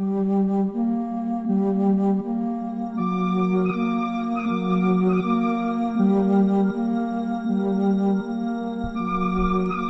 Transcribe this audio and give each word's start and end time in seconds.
Bueno, 0.00 0.14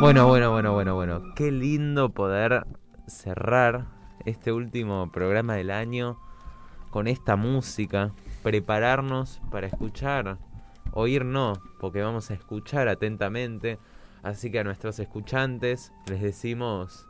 bueno, 0.00 0.50
bueno, 0.50 0.72
bueno, 0.72 0.94
bueno. 0.94 1.34
Qué 1.34 1.52
lindo 1.52 2.08
poder 2.14 2.66
cerrar 3.06 3.88
este 4.24 4.50
último 4.50 5.12
programa 5.12 5.56
del 5.56 5.70
año 5.70 6.18
con 6.88 7.06
esta 7.06 7.36
música, 7.36 8.14
prepararnos 8.42 9.42
para 9.50 9.66
escuchar, 9.66 10.38
oír 10.92 11.26
no, 11.26 11.52
porque 11.78 12.00
vamos 12.00 12.30
a 12.30 12.34
escuchar 12.34 12.88
atentamente. 12.88 13.78
Así 14.22 14.50
que 14.50 14.60
a 14.60 14.64
nuestros 14.64 15.00
escuchantes 15.00 15.92
les 16.06 16.22
decimos, 16.22 17.06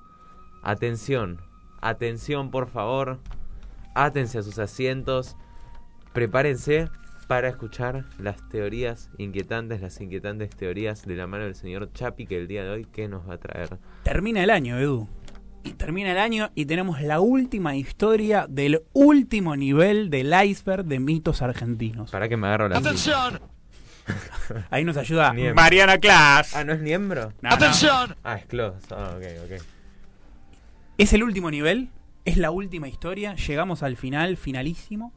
atención, 0.64 1.47
atención 1.80 2.50
por 2.50 2.68
favor, 2.68 3.20
átense 3.94 4.38
a 4.38 4.42
sus 4.42 4.58
asientos, 4.58 5.36
prepárense 6.12 6.88
para 7.28 7.48
escuchar 7.48 8.06
las 8.18 8.36
teorías 8.48 9.10
inquietantes, 9.18 9.82
las 9.82 10.00
inquietantes 10.00 10.50
teorías 10.50 11.04
de 11.04 11.14
la 11.14 11.26
mano 11.26 11.44
del 11.44 11.54
señor 11.54 11.92
Chapi 11.92 12.26
que 12.26 12.38
el 12.38 12.48
día 12.48 12.64
de 12.64 12.70
hoy, 12.70 12.86
¿qué 12.86 13.06
nos 13.06 13.28
va 13.28 13.34
a 13.34 13.38
traer? 13.38 13.78
Termina 14.02 14.42
el 14.42 14.50
año, 14.50 14.78
Edu. 14.78 15.08
Y 15.64 15.72
termina 15.72 16.12
el 16.12 16.18
año 16.18 16.50
y 16.54 16.64
tenemos 16.64 17.02
la 17.02 17.20
última 17.20 17.76
historia 17.76 18.46
del 18.48 18.82
último 18.94 19.56
nivel 19.56 20.08
del 20.08 20.32
iceberg 20.44 20.84
de 20.86 20.98
mitos 20.98 21.42
argentinos. 21.42 22.10
Para 22.10 22.28
que 22.28 22.36
me 22.38 22.46
agarro 22.46 22.68
la 22.68 22.78
¡Atención! 22.78 23.40
Ahí 24.70 24.84
nos 24.84 24.96
ayuda 24.96 25.32
Niembro. 25.34 25.56
Mariana 25.56 25.98
Class. 25.98 26.56
Ah, 26.56 26.64
¿no 26.64 26.72
es 26.72 26.80
miembro? 26.80 27.32
No, 27.42 27.50
no. 27.50 27.54
¡Atención! 27.54 28.16
Ah, 28.24 28.36
es 28.36 28.46
close. 28.46 28.78
Ah, 28.90 29.14
ok, 29.16 29.24
ok. 29.44 29.62
Es 30.98 31.12
el 31.12 31.22
último 31.22 31.50
nivel, 31.50 31.90
es 32.24 32.36
la 32.36 32.50
última 32.50 32.88
historia, 32.88 33.34
llegamos 33.36 33.82
al 33.82 33.96
final, 33.96 34.36
finalísimo. 34.36 35.12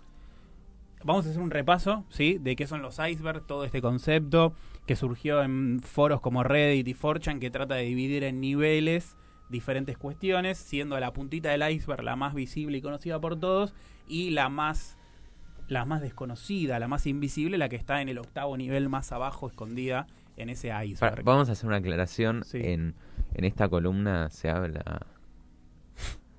Vamos 1.03 1.25
a 1.25 1.29
hacer 1.29 1.41
un 1.41 1.49
repaso, 1.49 2.05
¿sí? 2.09 2.37
De 2.39 2.55
qué 2.55 2.67
son 2.67 2.83
los 2.83 2.99
icebergs, 2.99 3.47
todo 3.47 3.65
este 3.65 3.81
concepto 3.81 4.53
que 4.85 4.95
surgió 4.95 5.41
en 5.41 5.79
foros 5.79 6.21
como 6.21 6.43
Reddit 6.43 6.87
y 6.87 6.93
4chan 6.93 7.39
que 7.39 7.49
trata 7.49 7.73
de 7.75 7.83
dividir 7.83 8.23
en 8.23 8.39
niveles 8.39 9.17
diferentes 9.49 9.97
cuestiones, 9.97 10.59
siendo 10.59 10.99
la 10.99 11.11
puntita 11.13 11.49
del 11.49 11.67
iceberg 11.71 12.03
la 12.03 12.15
más 12.15 12.35
visible 12.35 12.77
y 12.77 12.81
conocida 12.81 13.19
por 13.19 13.37
todos 13.39 13.73
y 14.07 14.29
la 14.29 14.49
más 14.49 14.97
la 15.67 15.85
más 15.85 16.01
desconocida, 16.01 16.79
la 16.79 16.89
más 16.89 17.07
invisible, 17.07 17.57
la 17.57 17.69
que 17.69 17.77
está 17.77 18.01
en 18.01 18.09
el 18.09 18.17
octavo 18.17 18.57
nivel 18.57 18.89
más 18.89 19.11
abajo 19.13 19.47
escondida 19.47 20.05
en 20.35 20.49
ese 20.49 20.67
Para- 20.69 20.83
iceberg. 20.85 21.23
vamos 21.23 21.47
a 21.49 21.53
hacer 21.53 21.65
una 21.67 21.77
aclaración. 21.77 22.43
Sí. 22.43 22.59
En, 22.61 22.93
en 23.33 23.45
esta 23.45 23.69
columna 23.69 24.29
se 24.29 24.49
habla 24.49 25.07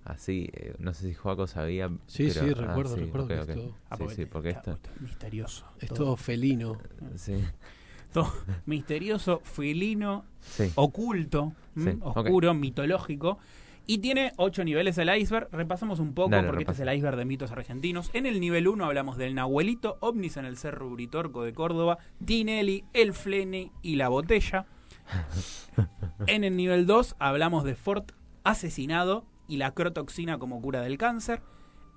así. 0.04 0.48
eh, 0.52 0.74
no 0.78 0.92
sé 0.94 1.08
si 1.08 1.14
Joaco 1.14 1.46
sabía. 1.46 1.90
Sí, 2.06 2.28
pero- 2.32 2.46
sí, 2.46 2.52
ah, 2.56 2.66
recuerdo, 2.66 2.94
sí, 2.96 3.00
recuerdo 3.02 3.24
ok, 3.26 3.28
que 3.30 3.40
ok. 3.40 3.48
esto- 3.50 3.76
Ah, 3.90 3.96
Sí, 3.96 4.04
sí, 4.14 4.26
porque 4.26 4.48
está- 4.50 4.72
esto. 4.72 4.88
esto 4.88 4.90
es 4.96 5.00
misterioso. 5.02 5.64
Es 5.80 5.88
todo. 5.88 5.98
todo 5.98 6.16
felino. 6.16 6.78
Sí, 7.16 7.34
todo 8.12 8.32
misterioso, 8.66 9.40
felino, 9.44 10.24
sí. 10.40 10.70
oculto, 10.74 11.52
oscuro, 12.02 12.54
mitológico. 12.54 13.38
Y 13.84 13.98
tiene 13.98 14.32
ocho 14.36 14.62
niveles 14.62 14.96
el 14.98 15.08
iceberg. 15.16 15.48
Repasamos 15.50 15.98
un 15.98 16.14
poco 16.14 16.30
Dale, 16.30 16.46
porque 16.46 16.62
este 16.62 16.72
es 16.74 16.80
el 16.80 16.94
iceberg 16.94 17.16
de 17.16 17.24
mitos 17.24 17.50
argentinos. 17.50 18.10
En 18.12 18.26
el 18.26 18.38
nivel 18.38 18.68
1 18.68 18.84
hablamos 18.84 19.16
del 19.16 19.34
Nahuelito, 19.34 19.96
ovnis 20.00 20.36
en 20.36 20.44
el 20.44 20.56
Cerro 20.56 20.86
Uritorco 20.86 21.42
de 21.42 21.52
Córdoba, 21.52 21.98
Tinelli, 22.24 22.84
el 22.92 23.12
Flene 23.12 23.72
y 23.82 23.96
la 23.96 24.08
botella. 24.08 24.66
En 26.28 26.44
el 26.44 26.56
nivel 26.56 26.86
2 26.86 27.16
hablamos 27.18 27.64
de 27.64 27.74
Ford 27.74 28.04
asesinado 28.44 29.24
y 29.48 29.56
la 29.56 29.72
crotoxina 29.72 30.38
como 30.38 30.60
cura 30.60 30.80
del 30.80 30.98
cáncer. 30.98 31.42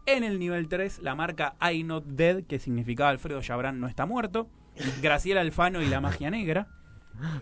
En 0.06 0.24
el 0.24 0.40
nivel 0.40 0.68
3 0.68 1.00
la 1.02 1.16
marca 1.16 1.56
I 1.62 1.84
Not 1.84 2.06
Dead, 2.06 2.44
que 2.44 2.60
significaba 2.60 3.10
Alfredo 3.10 3.42
Chabrán 3.42 3.80
no 3.80 3.88
está 3.88 4.06
muerto. 4.06 4.50
Graciela 5.02 5.42
Alfano 5.42 5.82
y 5.82 5.88
la 5.88 6.02
magia 6.02 6.30
negra. 6.30 6.68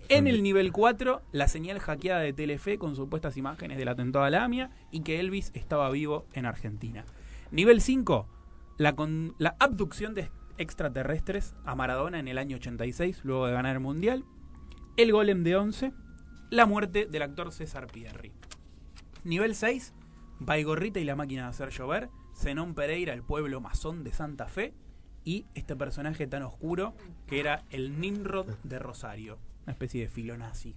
En 0.07 0.27
el 0.27 0.44
nivel 0.44 0.72
4, 0.72 1.23
la 1.31 1.47
señal 1.47 1.79
hackeada 1.79 2.19
de 2.19 2.33
Telefe 2.33 2.77
con 2.77 2.95
supuestas 2.95 3.38
imágenes 3.38 3.77
del 3.77 3.88
atentado 3.88 4.23
a 4.23 4.29
la 4.29 4.44
AMIA 4.44 4.69
y 4.91 5.01
que 5.01 5.19
Elvis 5.19 5.51
estaba 5.55 5.89
vivo 5.89 6.27
en 6.33 6.45
Argentina. 6.45 7.06
Nivel 7.51 7.81
5, 7.81 8.27
la, 8.77 8.95
la 9.39 9.56
abducción 9.59 10.13
de 10.13 10.29
extraterrestres 10.57 11.56
a 11.66 11.75
Maradona 11.75 12.19
en 12.19 12.27
el 12.27 12.38
año 12.38 12.57
86, 12.57 13.22
luego 13.23 13.47
de 13.47 13.53
ganar 13.53 13.75
el 13.75 13.81
Mundial. 13.81 14.23
El 14.95 15.11
golem 15.11 15.44
de 15.44 15.56
11, 15.56 15.91
la 16.51 16.66
muerte 16.67 17.07
del 17.07 17.23
actor 17.23 17.51
César 17.51 17.88
Pierri. 17.88 18.31
Nivel 19.23 19.56
6, 19.56 19.94
Baigorrita 20.39 20.99
y 20.99 21.03
la 21.03 21.16
máquina 21.16 21.44
de 21.44 21.49
hacer 21.49 21.69
llover, 21.69 22.09
Zenón 22.35 22.73
Pereira, 22.73 23.13
el 23.13 23.23
pueblo 23.23 23.61
masón 23.61 24.03
de 24.03 24.11
Santa 24.11 24.47
Fe, 24.47 24.73
y 25.25 25.45
este 25.55 25.75
personaje 25.75 26.27
tan 26.27 26.44
oscuro 26.44 26.95
que 27.27 27.39
era 27.39 27.63
el 27.69 27.99
Nimrod 27.99 28.47
de 28.63 28.79
Rosario, 28.79 29.39
una 29.63 29.73
especie 29.73 30.01
de 30.01 30.09
filonazi. 30.09 30.75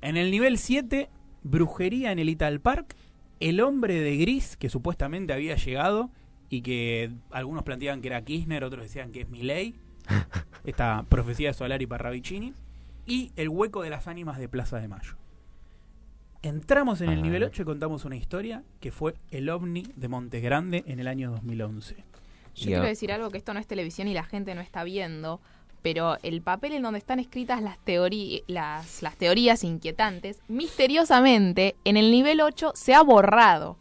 En 0.00 0.16
el 0.16 0.30
nivel 0.30 0.58
7, 0.58 1.10
Brujería 1.42 2.12
en 2.12 2.18
el 2.18 2.28
Ital 2.28 2.60
Park, 2.60 2.96
el 3.40 3.60
hombre 3.60 4.00
de 4.00 4.16
gris 4.16 4.56
que 4.56 4.68
supuestamente 4.68 5.32
había 5.32 5.56
llegado 5.56 6.10
y 6.48 6.62
que 6.62 7.12
algunos 7.30 7.64
planteaban 7.64 8.00
que 8.00 8.08
era 8.08 8.24
Kirchner, 8.24 8.64
otros 8.64 8.82
decían 8.82 9.12
que 9.12 9.22
es 9.22 9.28
Milei, 9.28 9.74
esta 10.64 11.04
profecía 11.08 11.48
de 11.48 11.54
Solari 11.54 11.86
Parravicini, 11.86 12.54
y 13.06 13.32
el 13.36 13.48
hueco 13.48 13.82
de 13.82 13.90
las 13.90 14.06
ánimas 14.06 14.38
de 14.38 14.48
Plaza 14.48 14.78
de 14.78 14.88
Mayo. 14.88 15.16
Entramos 16.42 17.00
en 17.00 17.10
el 17.10 17.20
nivel 17.22 17.42
8 17.44 17.62
y 17.62 17.64
contamos 17.64 18.04
una 18.04 18.16
historia 18.16 18.62
que 18.80 18.92
fue 18.92 19.14
el 19.30 19.48
ovni 19.50 19.82
de 19.96 20.08
Montes 20.08 20.42
Grande 20.42 20.84
en 20.86 21.00
el 21.00 21.08
año 21.08 21.30
2011. 21.32 21.94
Y 22.54 22.60
Yo 22.60 22.66
quiero 22.66 22.84
decir 22.84 23.10
algo 23.12 23.30
que 23.30 23.38
esto 23.38 23.52
no 23.54 23.60
es 23.60 23.66
televisión 23.66 24.06
y 24.08 24.14
la 24.14 24.22
gente 24.24 24.54
no 24.54 24.60
está 24.60 24.84
viendo, 24.84 25.40
pero 25.82 26.16
el 26.22 26.40
papel 26.42 26.74
en 26.74 26.82
donde 26.82 26.98
están 26.98 27.18
escritas 27.18 27.60
las, 27.60 27.76
teorí- 27.84 28.44
las, 28.46 29.02
las 29.02 29.16
teorías 29.16 29.64
inquietantes, 29.64 30.40
misteriosamente, 30.48 31.74
en 31.84 31.96
el 31.96 32.10
nivel 32.10 32.40
8 32.40 32.72
se 32.74 32.94
ha 32.94 33.02
borrado. 33.02 33.76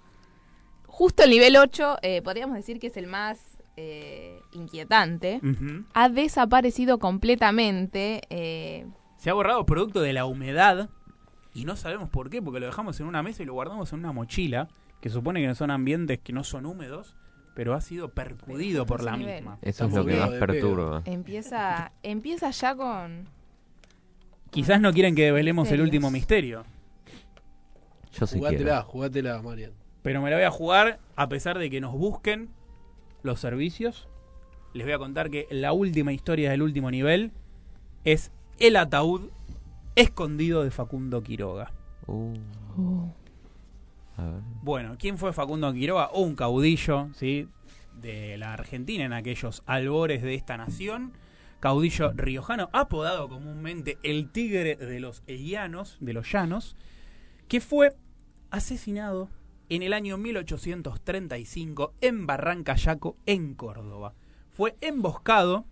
Justo 0.88 1.24
el 1.24 1.30
nivel 1.30 1.58
8, 1.58 1.98
eh, 2.02 2.22
podríamos 2.24 2.56
decir 2.56 2.80
que 2.80 2.88
es 2.88 2.98
el 2.98 3.06
más 3.06 3.40
eh, 3.76 4.40
inquietante, 4.52 5.40
ha 5.94 6.10
desaparecido 6.10 6.98
completamente. 6.98 8.22
eh, 8.32 8.88
Se 9.18 9.30
ha 9.30 9.34
borrado 9.34 9.64
producto 9.68 10.02
de 10.02 10.14
la 10.14 10.26
humedad 10.26 10.90
y 11.60 11.66
no 11.66 11.76
sabemos 11.76 12.10
por 12.10 12.30
qué, 12.30 12.42
porque 12.42 12.60
lo 12.60 12.68
dejamos 12.68 13.00
en 13.00 13.08
una 13.08 13.24
mesa 13.24 13.42
y 13.44 13.46
lo 13.46 13.54
guardamos 13.54 13.92
en 13.94 14.00
una 14.00 14.12
mochila, 14.12 14.68
que 15.02 15.10
supone 15.10 15.42
que 15.42 15.48
no 15.48 15.56
son 15.56 15.72
ambientes 15.72 16.20
que 16.20 16.32
no 16.34 16.44
son 16.44 16.66
húmedos, 16.66 17.16
pero 17.56 17.74
ha 17.74 17.82
sido 17.82 18.10
percudido 18.10 18.86
por 18.86 19.04
la 19.04 19.18
nivel. 19.18 19.36
misma. 19.38 19.58
Eso 19.62 19.86
es 19.86 19.94
lo 19.94 20.06
que 20.06 20.16
más 20.20 20.30
perturba. 20.32 21.02
empieza, 21.06 21.92
empieza 22.04 22.52
ya 22.52 22.76
con... 22.76 23.28
Quizás 24.52 24.80
no 24.80 24.94
quieren 24.94 25.16
que 25.16 25.24
develemos 25.26 25.68
el 25.68 25.72
Misterios. 25.82 25.86
último 25.88 26.12
misterio, 26.12 26.64
Yo 28.14 28.28
sí 28.28 28.38
jugátela, 28.38 28.64
quiero. 28.64 28.84
jugátela, 28.84 29.42
Marian. 29.42 29.72
pero 30.04 30.22
me 30.22 30.30
la 30.30 30.38
voy 30.38 30.46
a 30.46 30.52
jugar 30.52 31.00
a 31.16 31.28
pesar 31.30 31.58
de 31.60 31.70
que 31.70 31.82
nos 31.82 31.94
busquen 31.94 32.50
los 33.24 33.40
servicios. 33.40 34.08
Les 34.74 34.86
voy 34.86 34.94
a 34.94 35.00
contar 35.00 35.30
que 35.30 35.48
la 35.50 35.74
última 35.74 36.14
historia 36.14 36.52
del 36.52 36.62
último 36.62 36.92
nivel 36.92 37.32
es 38.04 38.32
el 38.60 38.76
ataúd 38.76 39.30
escondido 39.98 40.64
de 40.64 40.72
Facundo 40.72 41.24
Quiroga. 41.24 41.74
Uh, 42.06 42.34
a 44.16 44.26
ver. 44.26 44.42
Bueno, 44.62 44.96
¿quién 45.00 45.18
fue 45.18 45.34
Facundo 45.34 45.74
Quiroga? 45.74 46.12
Un 46.14 46.36
caudillo, 46.36 47.10
¿sí? 47.14 47.50
De 48.00 48.38
la 48.38 48.54
Argentina 48.54 49.06
en 49.06 49.14
aquellos 49.14 49.64
albores 49.66 50.22
de 50.22 50.36
esta 50.36 50.56
nación. 50.56 51.14
Caudillo 51.60 52.12
riojano, 52.14 52.70
apodado 52.74 53.28
comúnmente 53.28 53.98
el 54.04 54.30
tigre 54.32 54.76
de 54.76 55.00
los 55.00 55.24
llanos, 55.26 55.98
de 56.00 56.14
los 56.14 56.32
llanos, 56.32 56.76
que 57.48 57.60
fue 57.60 57.96
asesinado 58.52 59.30
en 59.70 59.82
el 59.82 59.94
año 59.94 60.18
1835 60.18 61.96
en 62.02 62.28
Barrancayaco, 62.28 63.18
en 63.26 63.56
Córdoba. 63.56 64.14
Fue 64.52 64.76
emboscado 64.82 65.66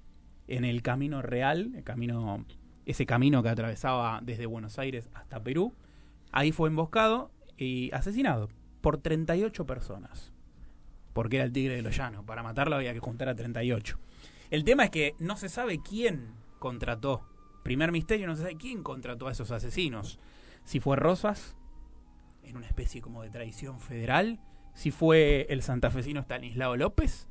en 0.48 0.66
el 0.66 0.82
Camino 0.82 1.22
Real, 1.22 1.74
el 1.76 1.84
camino, 1.84 2.44
ese 2.86 3.06
camino 3.06 3.42
que 3.44 3.50
atravesaba 3.50 4.20
desde 4.24 4.46
Buenos 4.46 4.80
Aires 4.80 5.10
hasta 5.14 5.44
Perú. 5.44 5.74
Ahí 6.32 6.52
fue 6.52 6.70
emboscado 6.70 7.32
y 7.58 7.92
asesinado 7.94 8.50
por 8.82 8.98
38 8.98 9.66
personas. 9.66 10.34
Porque 11.14 11.38
era 11.38 11.46
el 11.46 11.52
tigre 11.52 11.76
de 11.76 11.82
los 11.82 11.96
llanos. 11.96 12.26
Para 12.26 12.44
matarlo 12.44 12.76
había 12.76 12.94
que 12.94 13.00
juntar 13.00 13.30
a 13.30 13.36
38. 13.36 13.98
El 14.52 14.64
tema 14.64 14.86
es 14.86 14.90
que 14.92 15.16
no 15.20 15.38
se 15.38 15.50
sabe 15.50 15.80
quién 15.82 16.34
contrató. 16.60 17.26
Primer 17.64 17.92
misterio, 17.92 18.28
no 18.28 18.36
se 18.36 18.44
sabe 18.44 18.58
quién 18.58 18.84
contrató 18.84 19.28
a 19.28 19.32
esos 19.32 19.52
asesinos. 19.52 20.20
Si 20.64 20.80
fue 20.80 20.98
Rosas, 20.98 21.56
en 22.44 22.58
una 22.58 22.68
especie 22.68 23.02
como 23.02 23.24
de 23.24 23.30
traición 23.30 23.80
federal. 23.80 24.40
Si 24.74 24.92
fue 24.92 25.48
el 25.50 25.62
santafesino 25.62 26.22
Stanislao 26.22 26.76
López. 26.76 27.28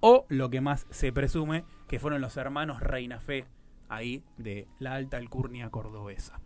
O 0.00 0.26
lo 0.28 0.50
que 0.50 0.60
más 0.60 0.86
se 0.90 1.12
presume 1.12 1.64
que 1.86 2.00
fueron 2.00 2.20
los 2.20 2.36
hermanos 2.36 2.80
Reina 2.80 3.20
Fe, 3.20 3.46
ahí 3.94 4.22
de 4.38 4.66
la 4.78 4.94
alta 4.94 5.16
alcurnia 5.16 5.70
cordobesa. 5.70 6.40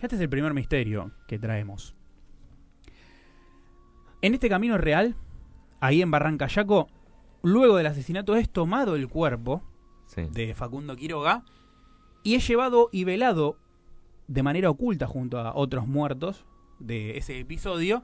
Este 0.00 0.16
es 0.16 0.22
el 0.22 0.28
primer 0.28 0.54
misterio 0.54 1.12
que 1.28 1.38
traemos. 1.38 1.94
En 4.22 4.34
este 4.34 4.48
camino 4.48 4.78
real 4.78 5.16
ahí 5.80 6.02
en 6.02 6.10
Barrancayaco, 6.10 6.88
luego 7.42 7.76
del 7.76 7.86
asesinato 7.86 8.36
es 8.36 8.50
tomado 8.50 8.96
el 8.96 9.08
cuerpo 9.08 9.62
Sí. 10.06 10.22
de 10.30 10.54
Facundo 10.54 10.96
Quiroga 10.96 11.44
y 12.24 12.34
es 12.34 12.46
llevado 12.46 12.88
y 12.92 13.04
velado 13.04 13.56
de 14.26 14.42
manera 14.42 14.68
oculta 14.68 15.06
junto 15.06 15.38
a 15.38 15.54
otros 15.54 15.86
muertos 15.86 16.44
de 16.80 17.16
ese 17.16 17.38
episodio 17.38 18.02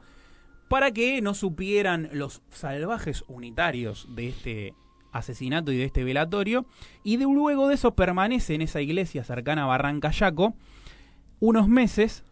para 0.68 0.90
que 0.92 1.20
no 1.20 1.34
supieran 1.34 2.08
los 2.12 2.42
salvajes 2.50 3.24
unitarios 3.28 4.08
de 4.14 4.28
este 4.28 4.74
asesinato 5.16 5.72
y 5.72 5.76
de 5.76 5.84
este 5.84 6.04
velatorio 6.04 6.66
y 7.02 7.16
de, 7.16 7.24
luego 7.24 7.68
de 7.68 7.74
eso 7.74 7.94
permanece 7.94 8.54
en 8.54 8.62
esa 8.62 8.80
iglesia 8.80 9.24
cercana 9.24 9.64
a 9.64 9.66
Barrancayaco 9.66 10.54
unos 11.40 11.68
meses 11.68 12.24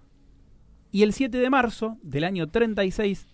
y 0.91 1.03
el 1.03 1.13
7 1.13 1.39
de 1.39 1.51
marzo 1.51 1.99
del 2.03 2.25
año 2.25 2.49
36 2.49 3.27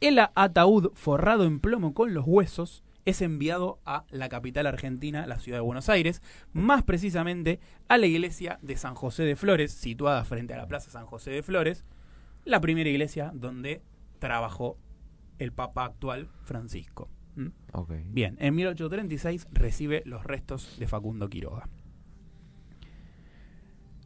el 0.00 0.18
ataúd 0.18 0.92
forrado 0.94 1.44
en 1.44 1.60
plomo 1.60 1.94
con 1.94 2.12
los 2.12 2.24
huesos 2.26 2.84
es 3.06 3.22
enviado 3.22 3.78
a 3.86 4.04
la 4.10 4.28
capital 4.28 4.66
argentina, 4.66 5.26
la 5.26 5.38
ciudad 5.38 5.58
de 5.58 5.62
Buenos 5.62 5.88
Aires, 5.88 6.22
más 6.52 6.82
precisamente 6.82 7.60
a 7.88 7.98
la 7.98 8.06
iglesia 8.06 8.58
de 8.62 8.76
San 8.76 8.96
José 8.96 9.22
de 9.22 9.36
Flores, 9.36 9.72
situada 9.72 10.24
frente 10.24 10.54
a 10.54 10.56
la 10.56 10.66
Plaza 10.66 10.90
San 10.90 11.06
José 11.06 11.30
de 11.30 11.44
Flores, 11.44 11.84
la 12.44 12.60
primera 12.60 12.90
iglesia 12.90 13.30
donde 13.32 13.80
trabajó 14.18 14.76
el 15.38 15.52
Papa 15.52 15.84
actual 15.84 16.28
Francisco. 16.42 17.08
¿Mm? 17.36 17.46
Ok. 17.72 17.92
Bien, 18.06 18.36
en 18.40 18.54
1836 18.54 19.46
recibe 19.52 20.02
los 20.06 20.24
restos 20.24 20.76
de 20.78 20.88
Facundo 20.88 21.28
Quiroga. 21.28 21.68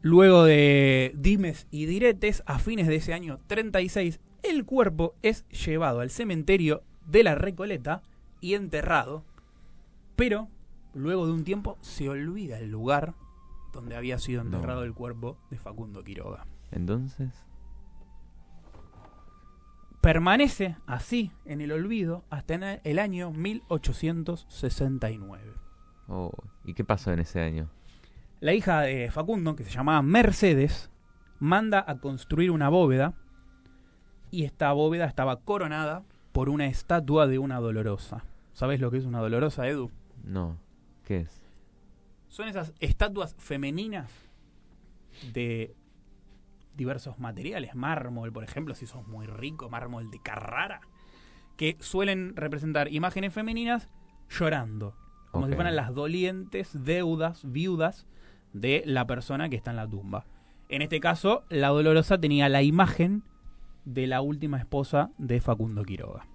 Luego 0.03 0.43
de 0.45 1.11
dimes 1.15 1.67
y 1.69 1.85
diretes, 1.85 2.43
a 2.47 2.57
fines 2.59 2.87
de 2.87 2.95
ese 2.95 3.13
año 3.13 3.39
36, 3.47 4.19
el 4.43 4.65
cuerpo 4.65 5.15
es 5.21 5.47
llevado 5.49 5.99
al 5.99 6.09
cementerio 6.09 6.83
de 7.07 7.23
la 7.23 7.35
Recoleta 7.35 8.01
y 8.39 8.55
enterrado, 8.55 9.23
pero 10.15 10.47
luego 10.95 11.27
de 11.27 11.33
un 11.33 11.43
tiempo 11.43 11.77
se 11.81 12.09
olvida 12.09 12.57
el 12.59 12.71
lugar 12.71 13.13
donde 13.73 13.95
había 13.95 14.17
sido 14.17 14.43
No. 14.43 14.55
enterrado 14.57 14.83
el 14.83 14.93
cuerpo 14.93 15.37
de 15.51 15.57
Facundo 15.57 16.03
Quiroga. 16.03 16.47
Entonces, 16.71 17.29
Permanece 20.01 20.75
así 20.87 21.31
en 21.45 21.61
el 21.61 21.71
olvido 21.71 22.25
hasta 22.31 22.55
en 22.55 22.81
el 22.83 22.97
año 22.97 23.31
1869. 23.31 25.53
oh, 26.07 26.31
¿y 26.65 26.73
qué 26.73 26.83
pasó 26.83 27.13
en 27.13 27.19
ese 27.19 27.41
año? 27.41 27.69
La 28.39 28.55
hija 28.55 28.81
de 28.81 29.11
Facundo, 29.11 29.55
que 29.55 29.63
se 29.63 29.69
llamaba 29.69 30.01
Mercedes, 30.01 30.89
manda 31.37 31.85
a 31.87 31.99
construir 31.99 32.49
una 32.49 32.69
bóveda 32.69 33.13
y 34.31 34.45
esta 34.45 34.73
bóveda 34.73 35.05
estaba 35.05 35.41
coronada 35.41 36.03
por 36.31 36.49
una 36.49 36.65
estatua 36.65 37.27
de 37.27 37.37
una 37.37 37.59
dolorosa. 37.59 38.25
¿Sabes 38.53 38.79
lo 38.79 38.89
que 38.89 38.97
es 38.97 39.05
una 39.05 39.19
dolorosa, 39.19 39.67
Edu? 39.67 39.91
No. 40.23 40.57
¿Qué 41.05 41.17
es? 41.17 41.43
Son 42.27 42.47
esas 42.47 42.73
estatuas 42.79 43.35
femeninas 43.37 44.11
de 45.31 45.75
diversos 46.75 47.19
materiales, 47.19 47.75
mármol, 47.75 48.31
por 48.31 48.43
ejemplo, 48.43 48.75
si 48.75 48.85
sos 48.85 49.05
muy 49.07 49.27
rico, 49.27 49.69
mármol 49.69 50.09
de 50.11 50.19
Carrara, 50.21 50.81
que 51.57 51.77
suelen 51.79 52.35
representar 52.35 52.91
imágenes 52.91 53.33
femeninas 53.33 53.89
llorando, 54.29 54.95
como 55.31 55.45
si 55.47 55.51
Ok. 55.51 55.55
fueran 55.57 55.75
las 55.75 55.93
dolientes 55.93 56.83
deudas, 56.85 57.41
viudas 57.51 58.07
de 58.53 58.83
la 58.85 59.05
persona 59.07 59.49
que 59.49 59.55
está 59.55 59.71
en 59.71 59.77
la 59.77 59.87
tumba. 59.87 60.25
En 60.69 60.81
este 60.81 60.99
caso, 60.99 61.43
la 61.49 61.67
dolorosa 61.69 62.17
tenía 62.19 62.47
la 62.49 62.61
imagen 62.63 63.23
de 63.85 64.07
la 64.07 64.21
última 64.21 64.57
esposa 64.57 65.09
de 65.17 65.41
Facundo 65.41 65.83
Quiroga, 65.83 66.25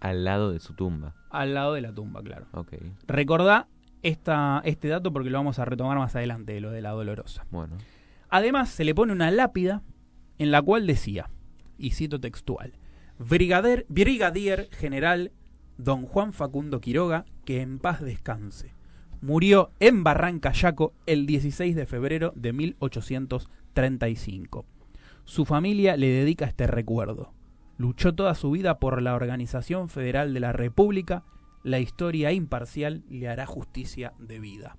Al 0.00 0.24
lado 0.24 0.50
de 0.52 0.58
su 0.58 0.74
tumba. 0.74 1.14
al 1.30 1.54
lado 1.54 1.74
de 1.74 1.80
la 1.80 1.94
tumba, 1.94 2.22
claro. 2.22 2.46
Ok. 2.52 2.72
Recordá 3.06 3.68
esta, 4.02 4.60
este 4.64 4.88
dato 4.88 5.12
porque 5.12 5.30
lo 5.30 5.38
vamos 5.38 5.58
a 5.60 5.64
retomar 5.64 5.96
más 5.98 6.16
adelante, 6.16 6.60
lo 6.60 6.70
de 6.72 6.82
la 6.82 6.90
dolorosa. 6.90 7.46
Bueno. 7.52 7.76
Además, 8.32 8.68
se 8.70 8.84
le 8.84 8.94
pone 8.94 9.12
una 9.12 9.30
lápida 9.30 9.82
en 10.38 10.50
la 10.50 10.62
cual 10.62 10.86
decía, 10.86 11.28
y 11.76 11.90
cito 11.90 12.18
textual, 12.18 12.78
Brigadier 13.18 14.70
General 14.70 15.32
Don 15.76 16.06
Juan 16.06 16.32
Facundo 16.32 16.80
Quiroga, 16.80 17.26
que 17.44 17.60
en 17.60 17.78
paz 17.78 18.00
descanse. 18.00 18.72
Murió 19.20 19.72
en 19.80 20.02
Barrancayaco 20.02 20.94
el 21.04 21.26
16 21.26 21.76
de 21.76 21.84
febrero 21.84 22.32
de 22.34 22.54
1835. 22.54 24.64
Su 25.24 25.44
familia 25.44 25.98
le 25.98 26.08
dedica 26.08 26.46
este 26.46 26.66
recuerdo. 26.66 27.34
Luchó 27.76 28.14
toda 28.14 28.34
su 28.34 28.50
vida 28.50 28.78
por 28.78 29.02
la 29.02 29.14
Organización 29.14 29.90
Federal 29.90 30.32
de 30.32 30.40
la 30.40 30.54
República. 30.54 31.22
La 31.64 31.80
historia 31.80 32.32
imparcial 32.32 33.04
le 33.10 33.28
hará 33.28 33.44
justicia 33.44 34.14
de 34.18 34.40
vida. 34.40 34.78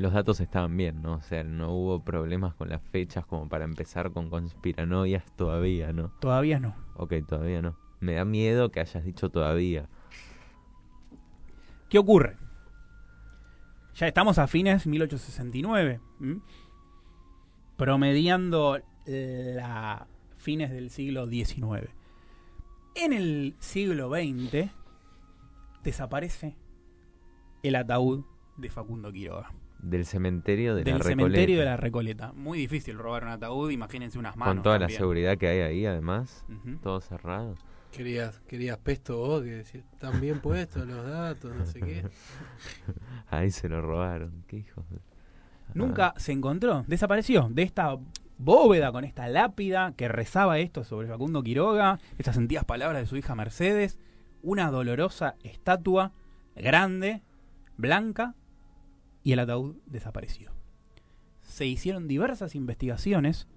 Los 0.00 0.14
datos 0.14 0.40
estaban 0.40 0.74
bien, 0.78 1.02
¿no? 1.02 1.16
O 1.16 1.20
sea, 1.20 1.44
no 1.44 1.74
hubo 1.74 2.02
problemas 2.02 2.54
con 2.54 2.70
las 2.70 2.80
fechas 2.80 3.26
como 3.26 3.50
para 3.50 3.66
empezar 3.66 4.12
con 4.12 4.30
conspiranoias 4.30 5.30
todavía, 5.36 5.92
¿no? 5.92 6.08
Todavía 6.20 6.58
no. 6.58 6.74
Ok, 6.96 7.12
todavía 7.28 7.60
no. 7.60 7.76
Me 8.00 8.14
da 8.14 8.24
miedo 8.24 8.70
que 8.70 8.80
hayas 8.80 9.04
dicho 9.04 9.28
todavía. 9.28 9.90
¿Qué 11.90 11.98
ocurre? 11.98 12.38
Ya 13.94 14.06
estamos 14.06 14.38
a 14.38 14.46
fines 14.46 14.86
1869, 14.86 16.00
¿m? 16.22 16.40
promediando 17.76 18.80
la 19.04 20.06
fines 20.38 20.70
del 20.70 20.88
siglo 20.88 21.26
XIX. 21.26 21.90
En 22.94 23.12
el 23.12 23.54
siglo 23.58 24.08
XX 24.08 24.70
desaparece 25.82 26.56
el 27.62 27.74
ataúd 27.74 28.24
de 28.56 28.70
Facundo 28.70 29.12
Quiroga. 29.12 29.52
Del 29.82 30.04
cementerio 30.04 30.74
de 30.74 30.84
del 30.84 30.98
la 30.98 31.04
cementerio 31.04 31.60
de 31.60 31.64
Recoleta. 31.64 31.70
la 31.70 31.76
Recoleta. 31.76 32.32
Muy 32.32 32.58
difícil 32.58 32.98
robar 32.98 33.24
un 33.24 33.30
ataúd, 33.30 33.70
imagínense 33.70 34.18
unas 34.18 34.36
manos. 34.36 34.54
Con 34.54 34.62
toda 34.62 34.78
la 34.78 34.88
seguridad 34.88 35.38
que 35.38 35.48
hay 35.48 35.60
ahí, 35.60 35.86
además. 35.86 36.44
Todo 36.82 37.00
cerrado. 37.00 37.54
Querías, 37.90 38.40
querías 38.46 38.78
pesto 38.78 39.18
vos, 39.18 39.42
que 39.42 39.60
están 39.60 40.20
bien 40.20 40.40
puestos 40.40 40.86
los 40.86 41.04
datos, 41.04 41.54
no 41.56 41.66
sé 41.66 41.80
qué. 41.80 42.04
Ahí 43.30 43.50
se 43.50 43.68
lo 43.68 43.82
robaron. 43.82 44.44
Qué 44.46 44.58
hijos 44.58 44.88
de... 44.90 44.98
Nunca 45.74 46.14
se 46.16 46.30
encontró, 46.30 46.84
desapareció 46.86 47.48
de 47.50 47.62
esta 47.62 47.98
bóveda 48.38 48.92
con 48.92 49.04
esta 49.04 49.28
lápida 49.28 49.92
que 49.96 50.08
rezaba 50.08 50.58
esto 50.58 50.84
sobre 50.84 51.08
Facundo 51.08 51.42
Quiroga, 51.42 51.98
estas 52.16 52.36
sentidas 52.36 52.64
palabras 52.64 53.02
de 53.02 53.06
su 53.06 53.16
hija 53.16 53.34
Mercedes, 53.34 53.98
una 54.42 54.70
dolorosa 54.70 55.34
estatua 55.42 56.12
grande, 56.56 57.22
blanca, 57.76 58.34
y 59.22 59.32
el 59.32 59.40
ataúd 59.40 59.76
desapareció. 59.86 60.52
Se 61.42 61.66
hicieron 61.66 62.08
diversas 62.08 62.54
investigaciones 62.54 63.48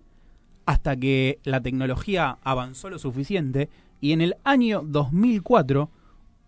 hasta 0.65 0.95
que 0.95 1.39
la 1.43 1.61
tecnología 1.61 2.37
avanzó 2.43 2.89
lo 2.89 2.99
suficiente 2.99 3.69
y 4.01 4.13
en 4.13 4.21
el 4.21 4.35
año 4.43 4.81
2004 4.83 5.89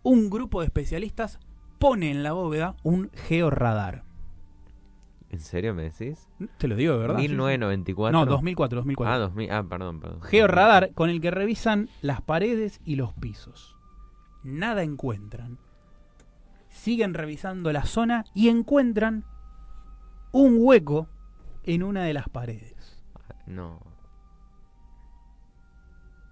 un 0.03 0.29
grupo 0.29 0.61
de 0.61 0.67
especialistas 0.67 1.39
pone 1.79 2.11
en 2.11 2.23
la 2.23 2.33
bóveda 2.33 2.75
un 2.83 3.11
georradar. 3.13 4.03
¿En 5.29 5.39
serio 5.39 5.73
me 5.73 5.83
decís? 5.83 6.29
Te 6.57 6.67
lo 6.67 6.75
digo 6.75 6.93
de 6.93 6.99
verdad. 6.99 7.17
1994. 7.17 8.17
No, 8.17 8.25
2004, 8.25 8.77
2004. 8.77 9.13
Ah, 9.13 9.17
2000. 9.17 9.51
Ah, 9.51 9.63
perdón, 9.67 9.99
perdón. 9.99 10.21
Georradar 10.21 10.93
con 10.93 11.09
el 11.09 11.19
que 11.19 11.31
revisan 11.31 11.89
las 12.01 12.21
paredes 12.21 12.79
y 12.85 12.95
los 12.95 13.13
pisos. 13.13 13.75
Nada 14.43 14.83
encuentran. 14.83 15.57
Siguen 16.75 17.13
revisando 17.13 17.71
la 17.71 17.85
zona 17.85 18.25
y 18.33 18.49
encuentran 18.49 19.23
un 20.33 20.57
hueco 20.59 21.07
en 21.63 21.83
una 21.83 22.03
de 22.03 22.13
las 22.13 22.27
paredes. 22.27 23.01
No. 23.47 23.79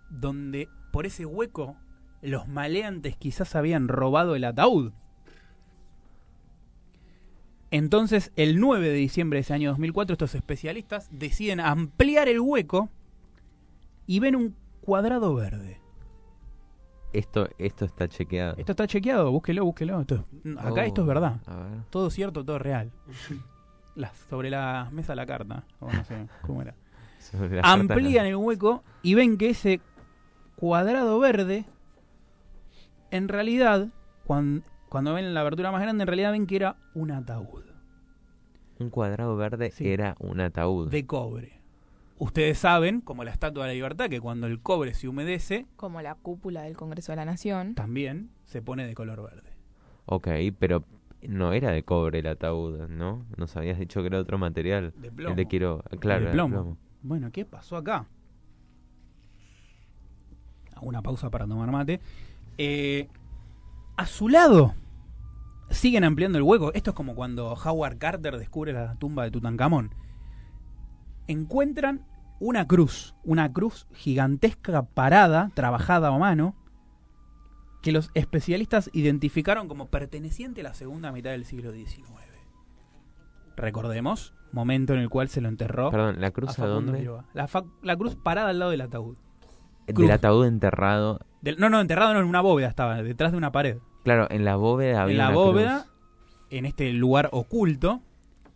Donde 0.09 0.67
por 0.91 1.05
ese 1.05 1.25
hueco 1.25 1.77
los 2.21 2.47
maleantes 2.47 3.15
quizás 3.15 3.55
habían 3.55 3.87
robado 3.87 4.35
el 4.35 4.43
ataúd. 4.43 4.91
Entonces, 7.71 8.31
el 8.35 8.59
9 8.59 8.89
de 8.89 8.93
diciembre 8.93 9.37
de 9.37 9.41
ese 9.41 9.53
año 9.53 9.69
2004, 9.69 10.13
estos 10.13 10.35
especialistas 10.35 11.07
deciden 11.09 11.61
ampliar 11.61 12.27
el 12.27 12.41
hueco 12.41 12.89
y 14.05 14.19
ven 14.19 14.35
un 14.35 14.55
cuadrado 14.81 15.33
verde. 15.33 15.82
Esto, 17.13 17.47
esto 17.59 17.85
está 17.85 18.07
chequeado. 18.07 18.55
Esto 18.57 18.71
está 18.71 18.87
chequeado, 18.87 19.31
búsquelo, 19.31 19.63
búsquelo. 19.65 20.01
Esto- 20.01 20.25
acá 20.57 20.81
Oh, 20.81 20.85
esto 20.85 21.01
es 21.01 21.07
verdad. 21.07 21.39
A 21.45 21.55
ver. 21.57 21.83
Todo 21.91 22.09
cierto, 22.09 22.43
todo 22.43 22.57
real. 22.59 22.91
Las- 23.95 24.17
sobre 24.29 24.49
la 24.49 24.89
mesa 24.91 25.13
la 25.15 25.25
carta. 25.27 25.63
o 25.79 25.91
no 25.91 26.03
sé 26.03 26.27
cómo 26.41 26.61
era. 26.63 26.73
Amplían 27.63 28.23
no. 28.23 28.29
el 28.29 28.35
hueco 28.35 28.83
y 29.03 29.13
ven 29.13 29.37
que 29.37 29.51
ese 29.51 29.79
cuadrado 30.55 31.19
verde, 31.19 31.65
en 33.11 33.27
realidad, 33.27 33.89
cuan- 34.25 34.63
cuando 34.89 35.13
ven 35.13 35.33
la 35.33 35.41
abertura 35.41 35.71
más 35.71 35.81
grande, 35.81 36.01
en 36.03 36.07
realidad 36.07 36.31
ven 36.31 36.47
que 36.47 36.55
era 36.55 36.75
un 36.95 37.11
ataúd 37.11 37.63
Un 38.79 38.89
cuadrado 38.89 39.35
verde 39.35 39.71
Sí. 39.71 39.87
era 39.89 40.15
un 40.19 40.41
ataúd. 40.41 40.89
de 40.89 41.05
cobre. 41.05 41.61
Ustedes 42.23 42.57
saben, 42.57 43.01
como 43.01 43.25
la 43.25 43.31
Estatua 43.31 43.63
de 43.65 43.71
la 43.71 43.73
Libertad, 43.73 44.09
que 44.09 44.21
cuando 44.21 44.47
el 44.47 44.61
cobre 44.61 44.93
se 44.93 45.09
humedece, 45.09 45.65
Como 45.75 46.01
la 46.01 46.15
cúpula 46.15 46.61
del 46.61 46.77
Congreso 46.77 47.11
de 47.11 47.17
la 47.17 47.25
Nación. 47.25 47.75
también 47.75 48.29
se 48.45 48.61
pone 48.61 48.87
de 48.87 48.93
color 48.93 49.21
verde. 49.21 49.51
Ok, 50.05 50.29
pero 50.57 50.85
no 51.27 51.51
era 51.51 51.71
de 51.71 51.83
cobre 51.83 52.19
el 52.19 52.27
ataúd, 52.27 52.87
¿no? 52.87 53.25
Nos 53.35 53.57
habías 53.57 53.77
dicho 53.77 53.99
que 53.99 54.07
era 54.07 54.19
otro 54.21 54.37
material. 54.37 54.93
De 54.95 55.11
plomo. 55.11 55.31
El 55.31 55.35
de 55.35 55.45
Quiroga. 55.49 55.83
Claro, 55.99 56.27
de 56.27 56.31
plomo. 56.31 56.77
Bueno, 57.01 57.29
¿qué 57.29 57.43
pasó 57.43 57.75
acá? 57.75 58.07
Hago 60.77 60.87
una 60.87 61.01
pausa 61.01 61.29
para 61.29 61.45
tomar 61.45 61.69
mate. 61.71 61.99
Eh, 62.57 63.09
a 63.97 64.05
su 64.05 64.29
lado 64.29 64.75
siguen 65.71 66.05
ampliando 66.05 66.37
el 66.37 66.45
hueco. 66.45 66.71
Esto 66.73 66.91
es 66.91 66.95
como 66.95 67.15
cuando 67.15 67.51
Howard 67.53 67.97
Carter 67.97 68.37
descubre 68.37 68.71
la 68.71 68.95
tumba 68.95 69.25
de 69.25 69.31
Tutankamón. 69.31 69.93
Encuentran 71.27 72.05
una 72.43 72.67
cruz, 72.67 73.15
una 73.23 73.53
cruz 73.53 73.87
gigantesca 73.93 74.83
parada, 74.83 75.49
trabajada 75.53 76.09
a 76.09 76.17
mano, 76.17 76.55
que 77.81 77.93
los 77.93 78.11
especialistas 78.15 78.89
identificaron 78.91 79.69
como 79.69 79.87
perteneciente 79.87 80.59
a 80.59 80.65
la 80.65 80.73
segunda 80.73 81.13
mitad 81.13 81.31
del 81.31 81.45
siglo 81.45 81.71
XIX. 81.71 82.03
Recordemos, 83.55 84.33
momento 84.51 84.93
en 84.93 84.99
el 84.99 85.09
cual 85.09 85.29
se 85.29 85.39
lo 85.39 85.47
enterró 85.47 85.89
Perdón, 85.89 86.19
¿la 86.19 86.31
cruz 86.31 86.59
a 86.59 86.67
dónde? 86.67 87.09
La, 87.33 87.95
cruz 87.95 88.15
parada 88.15 88.49
al 88.49 88.59
lado 88.59 88.71
del 88.71 88.81
ataúd. 88.81 89.17
Del 89.87 90.11
ataúd 90.11 90.45
enterrado. 90.45 91.21
Del- 91.41 91.57
no, 91.59 91.69
no, 91.69 91.79
enterrado 91.79 92.13
no, 92.13 92.19
en 92.19 92.25
una 92.25 92.41
bóveda 92.41 92.67
estaba, 92.67 93.01
detrás 93.01 93.31
de 93.31 93.37
una 93.37 93.53
pared. 93.53 93.77
Claro, 94.03 94.27
en 94.29 94.43
la 94.43 94.57
bóveda 94.57 95.03
había 95.03 95.13
en 95.13 95.17
la 95.19 95.29
una 95.29 95.35
bóveda, 95.35 95.83
cruz. 95.83 96.37
en 96.49 96.65
este 96.65 96.91
lugar 96.91 97.29
oculto, 97.31 98.01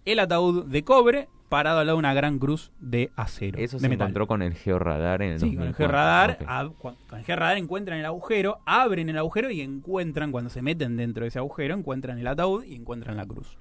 el 0.03 0.19
ataúd 0.19 0.65
de 0.65 0.83
cobre 0.83 1.29
parado 1.49 1.79
al 1.79 1.87
lado 1.87 1.97
de 1.97 1.99
una 1.99 2.13
gran 2.13 2.39
cruz 2.39 2.71
de 2.79 3.11
acero. 3.15 3.57
Eso 3.59 3.77
de 3.77 3.81
se 3.81 3.89
metal. 3.89 4.07
encontró 4.07 4.27
con 4.27 4.41
el 4.41 4.53
georradar 4.53 5.21
en 5.21 5.33
el 5.33 5.39
Sí, 5.39 5.45
con 5.55 5.63
el 5.63 5.71
2004. 5.71 5.77
georradar, 5.77 6.73
con 6.77 6.95
el 7.17 7.23
georradar 7.25 7.57
encuentran 7.57 7.99
el 7.99 8.05
agujero, 8.05 8.59
abren 8.65 9.09
el 9.09 9.17
agujero 9.17 9.49
y 9.49 9.61
encuentran, 9.61 10.31
cuando 10.31 10.49
se 10.49 10.61
meten 10.61 10.97
dentro 10.97 11.23
de 11.23 11.29
ese 11.29 11.39
agujero, 11.39 11.73
encuentran 11.75 12.17
el 12.17 12.27
ataúd 12.27 12.63
y 12.65 12.75
encuentran 12.75 13.17
la 13.17 13.25
cruz. 13.25 13.57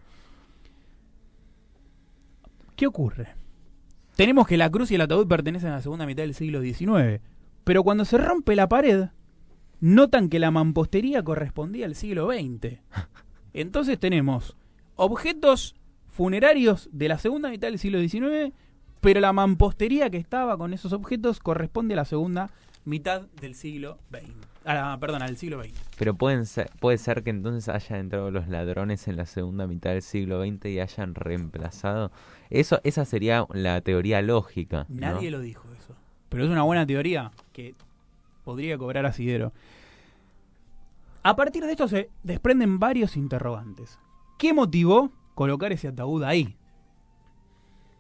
¿Qué 2.75 2.87
ocurre? 2.87 3.29
Tenemos 4.17 4.47
que 4.47 4.57
la 4.57 4.71
cruz 4.71 4.91
y 4.91 4.95
el 4.97 5.01
ataúd 5.03 5.27
pertenecen 5.27 5.71
a 5.71 5.77
la 5.77 5.83
segunda 5.83 6.07
mitad 6.07 6.23
del 6.23 6.35
siglo 6.35 6.61
XIX, 6.61 7.21
pero 7.65 7.83
cuando 7.83 8.05
se 8.05 8.19
rompe 8.19 8.57
la 8.57 8.69
pared, 8.69 9.07
notan 9.81 10.29
que 10.29 10.39
la 10.39 10.51
mampostería 10.51 11.23
correspondía 11.23 11.87
al 11.87 11.95
siglo 11.95 12.31
XX. 12.31 12.79
Entonces 13.53 13.99
tenemos 13.99 14.57
objetos 14.97 15.75
funerarios 16.17 16.89
de 16.93 17.09
la 17.09 17.19
segunda 17.19 17.51
mitad 17.51 17.69
del 17.69 17.79
siglo 17.79 18.01
XIX, 18.01 18.55
pero 19.03 19.21
la 19.21 19.35
mampostería 19.35 20.09
que 20.09 20.17
estaba 20.17 20.57
con 20.57 20.73
esos 20.73 20.95
objetos 20.95 21.41
corresponde 21.41 21.93
a 21.93 21.99
la 21.99 22.05
segunda 22.07 22.49
mitad 22.87 23.27
del 23.43 23.55
siglo 23.55 23.99
XX. 24.11 24.33
A 24.65 24.75
la, 24.75 24.99
perdón, 24.99 25.21
al 25.21 25.37
siglo 25.37 25.63
XX. 25.63 25.75
Pero 25.99 26.15
pueden 26.15 26.47
ser, 26.47 26.71
puede 26.81 26.97
ser 26.97 27.23
que 27.23 27.29
entonces 27.29 27.69
hayan 27.69 28.01
entrado 28.01 28.31
los 28.31 28.49
ladrones 28.49 29.07
en 29.09 29.17
la 29.17 29.27
segunda 29.27 29.67
mitad 29.67 29.91
del 29.91 30.01
siglo 30.01 30.43
XX 30.43 30.65
y 30.65 30.81
hayan 30.81 31.15
reemplazado. 31.15 32.11
Eso, 32.49 32.81
esa 32.83 33.05
sería 33.05 33.47
la 33.53 33.83
teoría 33.83 34.23
lógica. 34.23 34.87
¿no? 34.89 35.13
Nadie 35.13 35.31
lo 35.31 35.41
dijo 35.41 35.69
eso. 35.79 35.95
Pero 36.31 36.45
es 36.45 36.51
una 36.51 36.63
buena 36.63 36.87
teoría 36.87 37.31
que 37.53 37.75
podría 38.43 38.79
cobrar 38.79 39.05
asidero. 39.05 39.53
A 41.23 41.37
partir 41.37 41.63
de 41.63 41.73
esto 41.73 41.89
se 41.89 42.09
desprenden 42.23 42.79
varios 42.79 43.19
interrogantes. 43.19 43.99
¿Qué 44.39 44.55
motivó 44.55 45.13
colocar 45.37 45.71
ese 45.71 45.89
ataúd 45.89 46.25
ahí? 46.25 46.57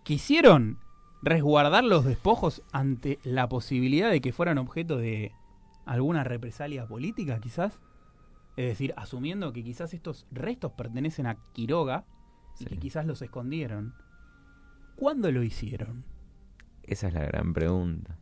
¿Quisieron 0.02 0.78
resguardar 1.22 1.84
los 1.84 2.04
despojos 2.04 2.62
ante 2.72 3.18
la 3.24 3.48
posibilidad 3.48 4.10
de 4.10 4.22
que 4.22 4.32
fueran 4.32 4.58
objeto 4.58 4.96
de 4.96 5.32
alguna 5.84 6.24
represalia 6.24 6.86
política, 6.86 7.38
quizás? 7.38 7.78
Es 8.56 8.66
decir, 8.66 8.94
asumiendo 8.96 9.52
que 9.52 9.62
quizás 9.62 9.92
estos 9.92 10.26
restos 10.32 10.72
pertenecen 10.72 11.26
a 11.26 11.36
Quiroga 11.52 12.06
y 12.58 12.64
que 12.64 12.78
quizás 12.78 13.04
los 13.04 13.20
escondieron. 13.20 13.94
¿Cuándo 14.96 15.30
lo 15.30 15.42
hicieron? 15.42 16.04
Esa 16.84 17.08
es 17.08 17.14
la 17.14 17.26
gran 17.26 17.52
pregunta. 17.52 18.16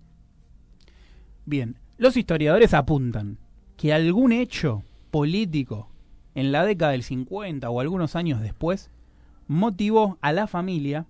Bien, 1.47 1.79
los 1.99 2.17
historiadores 2.17 2.75
apuntan 2.75 3.39
que 3.77 3.93
algún 3.93 4.33
hecho 4.33 4.83
político 5.13 5.89
en 6.35 6.51
la 6.51 6.65
década 6.65 6.93
del 6.93 7.05
50 7.05 7.71
o 7.71 7.81
algunos 7.81 8.17
años 8.17 8.41
después 8.41 8.91
motivó 9.47 10.19
a 10.21 10.33
la 10.33 10.47
familia 10.47 11.07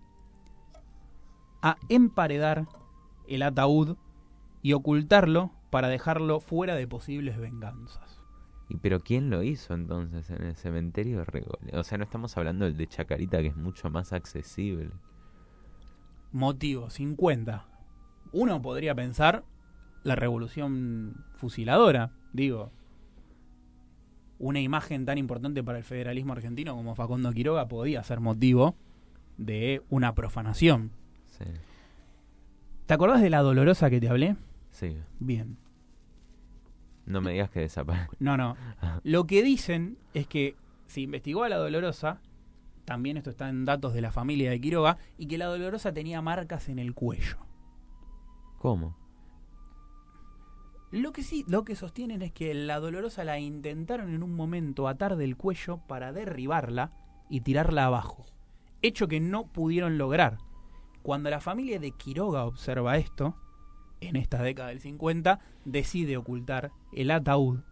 a 1.62 1.76
emparedar 1.88 2.66
el 3.26 3.42
ataúd 3.42 3.96
y 4.62 4.72
ocultarlo 4.72 5.50
para 5.70 5.88
dejarlo 5.88 6.40
fuera 6.40 6.74
de 6.74 6.86
posibles 6.86 7.38
venganzas. 7.38 8.20
¿Y 8.68 8.76
pero 8.76 9.00
quién 9.00 9.30
lo 9.30 9.42
hizo 9.42 9.74
entonces 9.74 10.30
en 10.30 10.42
el 10.42 10.56
cementerio 10.56 11.18
de 11.18 11.24
Regole? 11.24 11.76
O 11.76 11.84
sea, 11.84 11.98
no 11.98 12.04
estamos 12.04 12.36
hablando 12.36 12.64
del 12.64 12.76
de 12.76 12.86
Chacarita, 12.86 13.40
que 13.40 13.48
es 13.48 13.56
mucho 13.56 13.90
más 13.90 14.12
accesible. 14.12 14.90
Motivo 16.32 16.90
50. 16.90 17.66
Uno 18.32 18.62
podría 18.62 18.94
pensar 18.94 19.44
la 20.02 20.16
revolución 20.16 21.24
fusiladora, 21.34 22.12
digo. 22.32 22.70
Una 24.38 24.60
imagen 24.60 25.04
tan 25.06 25.18
importante 25.18 25.62
para 25.62 25.78
el 25.78 25.84
federalismo 25.84 26.32
argentino 26.32 26.74
como 26.74 26.94
Facundo 26.94 27.32
Quiroga 27.32 27.68
podía 27.68 28.02
ser 28.02 28.20
motivo 28.20 28.74
de 29.38 29.82
una 29.90 30.14
profanación. 30.14 30.90
Sí, 31.26 31.44
¿Te 32.86 32.94
acordás 32.94 33.22
de 33.22 33.30
la 33.30 33.40
dolorosa 33.40 33.90
que 33.90 34.00
te 34.00 34.08
hablé? 34.08 34.36
sí. 34.70 34.96
Bien. 35.18 35.56
No 37.06 37.20
me 37.20 37.32
digas 37.32 37.50
que 37.50 37.60
desapareció. 37.60 38.16
No, 38.18 38.36
no. 38.38 38.56
Lo 39.02 39.26
que 39.26 39.42
dicen 39.42 39.98
es 40.14 40.26
que 40.26 40.56
se 40.86 41.02
investigó 41.02 41.44
a 41.44 41.50
la 41.50 41.56
dolorosa, 41.56 42.20
también 42.86 43.18
esto 43.18 43.28
está 43.28 43.50
en 43.50 43.66
datos 43.66 43.92
de 43.92 44.00
la 44.00 44.10
familia 44.10 44.50
de 44.50 44.58
Quiroga, 44.60 44.96
y 45.18 45.26
que 45.26 45.36
la 45.36 45.46
dolorosa 45.46 45.92
tenía 45.92 46.22
marcas 46.22 46.68
en 46.70 46.78
el 46.78 46.94
cuello. 46.94 47.36
¿Cómo? 48.58 48.96
Lo 50.94 51.10
que 51.12 51.24
sí, 51.24 51.44
lo 51.48 51.64
que 51.64 51.74
sostienen 51.74 52.22
es 52.22 52.30
que 52.30 52.54
la 52.54 52.78
dolorosa 52.78 53.24
la 53.24 53.40
intentaron 53.40 54.14
en 54.14 54.22
un 54.22 54.32
momento 54.36 54.86
atar 54.86 55.16
del 55.16 55.36
cuello 55.36 55.78
para 55.88 56.12
derribarla 56.12 56.92
y 57.28 57.40
tirarla 57.40 57.86
abajo. 57.86 58.26
Hecho 58.80 59.08
que 59.08 59.18
no 59.18 59.48
pudieron 59.48 59.98
lograr. 59.98 60.38
Cuando 61.02 61.30
la 61.30 61.40
familia 61.40 61.80
de 61.80 61.90
Quiroga 61.90 62.44
observa 62.44 62.96
esto, 62.96 63.34
en 64.00 64.14
esta 64.14 64.40
década 64.40 64.68
del 64.68 64.78
50, 64.78 65.40
decide 65.64 66.16
ocultar 66.16 66.70
el 66.92 67.10
ataúd 67.10 67.62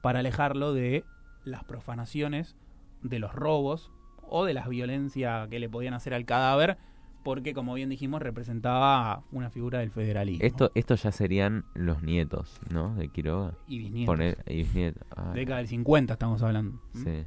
para 0.00 0.20
alejarlo 0.20 0.72
de 0.72 1.04
las 1.44 1.64
profanaciones, 1.64 2.56
de 3.02 3.18
los 3.18 3.34
robos 3.34 3.92
o 4.22 4.46
de 4.46 4.54
la 4.54 4.66
violencia 4.66 5.46
que 5.50 5.60
le 5.60 5.68
podían 5.68 5.92
hacer 5.92 6.14
al 6.14 6.24
cadáver, 6.24 6.78
porque 7.22 7.52
como 7.54 7.74
bien 7.74 7.88
dijimos 7.88 8.22
representaba 8.22 9.24
una 9.30 9.50
figura 9.50 9.80
del 9.80 9.90
federalismo. 9.90 10.44
Esto, 10.44 10.70
estos 10.74 11.02
ya 11.02 11.12
serían 11.12 11.64
los 11.74 12.02
nietos, 12.02 12.60
¿no? 12.70 12.94
De 12.94 13.08
Quiroga. 13.08 13.54
y 13.66 13.78
bisnietos. 13.78 14.06
Poner, 14.14 14.44
y 14.46 14.56
bisnietos. 14.56 15.06
Ah, 15.14 15.32
Década 15.34 15.58
del 15.58 15.68
50 15.68 16.12
estamos 16.14 16.42
hablando. 16.42 16.80
Sí. 16.94 17.24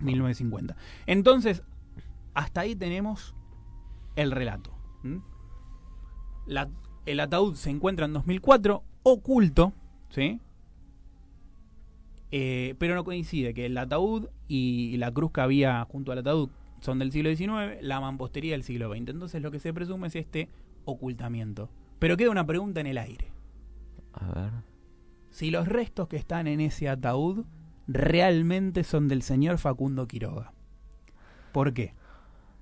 1950. 0.00 0.76
Entonces, 1.06 1.62
hasta 2.34 2.62
ahí 2.62 2.74
tenemos 2.76 3.34
el 4.16 4.30
relato. 4.32 4.72
el 7.06 7.20
ataúd 7.20 7.54
se 7.54 7.70
encuentra 7.70 8.06
en 8.06 8.12
2004, 8.12 8.82
oculto, 9.02 9.72
¿sí? 10.10 10.40
Eh, 12.30 12.74
pero 12.78 12.94
no 12.94 13.04
coincide 13.04 13.54
que 13.54 13.66
el 13.66 13.78
ataúd 13.78 14.28
y 14.48 14.96
la 14.98 15.10
cruz 15.12 15.32
que 15.32 15.40
había 15.40 15.84
junto 15.84 16.12
al 16.12 16.18
ataúd 16.18 16.50
son 16.80 16.98
del 16.98 17.12
siglo 17.12 17.34
XIX, 17.34 17.82
la 17.82 18.00
mampostería 18.00 18.52
del 18.52 18.62
siglo 18.62 18.90
XX. 18.90 19.10
Entonces 19.10 19.42
lo 19.42 19.50
que 19.50 19.60
se 19.60 19.72
presume 19.72 20.08
es 20.08 20.16
este 20.16 20.48
ocultamiento. 20.84 21.70
Pero 21.98 22.16
queda 22.16 22.30
una 22.30 22.46
pregunta 22.46 22.80
en 22.80 22.86
el 22.86 22.98
aire. 22.98 23.32
A 24.12 24.32
ver. 24.32 24.50
si 25.30 25.50
los 25.50 25.68
restos 25.68 26.08
que 26.08 26.16
están 26.16 26.46
en 26.46 26.60
ese 26.60 26.88
ataúd 26.88 27.44
realmente 27.86 28.84
son 28.84 29.06
del 29.08 29.22
señor 29.22 29.58
Facundo 29.58 30.08
Quiroga. 30.08 30.52
¿Por 31.52 31.72
qué? 31.72 31.94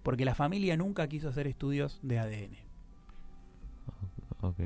Porque 0.02 0.24
la 0.24 0.34
familia 0.34 0.76
nunca 0.76 1.08
quiso 1.08 1.28
hacer 1.28 1.46
estudios 1.46 1.98
de 2.02 2.18
ADN. 2.18 2.56
Ok. 4.40 4.58